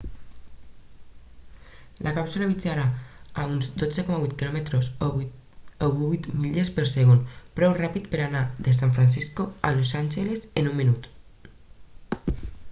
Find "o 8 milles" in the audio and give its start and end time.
5.09-6.73